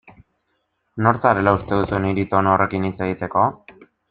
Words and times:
Nor 1.07 1.19
zarela 1.27 1.53
uste 1.59 1.79
duzu 1.83 2.01
niri 2.07 2.27
tonu 2.35 2.55
horrekin 2.55 2.89
hitz 2.91 2.97
egiteko? 3.11 3.47